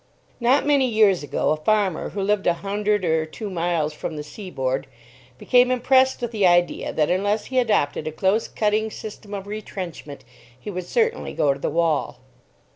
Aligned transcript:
NOT 0.39 0.65
many 0.65 0.87
years 0.87 1.21
ago, 1.21 1.51
a 1.51 1.57
farmer 1.57 2.09
who 2.09 2.23
lived 2.23 2.47
a 2.47 2.53
hundred 2.65 3.05
or 3.05 3.23
two 3.27 3.51
miles 3.51 3.93
from 3.93 4.15
the 4.15 4.23
seaboard, 4.23 4.87
became 5.37 5.69
impressed 5.69 6.21
with 6.21 6.31
the 6.31 6.43
idea 6.47 6.91
that 6.91 7.11
unless 7.11 7.45
he 7.45 7.59
adopted 7.59 8.07
a 8.07 8.11
close 8.11 8.47
cutting 8.47 8.89
system 8.89 9.35
of 9.35 9.45
retrenchment, 9.45 10.23
he 10.59 10.71
would 10.71 10.87
certainly 10.87 11.33
go 11.33 11.53
to 11.53 11.59
the 11.59 11.69
wall. 11.69 12.17